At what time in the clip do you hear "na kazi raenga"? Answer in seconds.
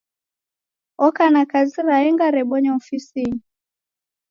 1.33-2.25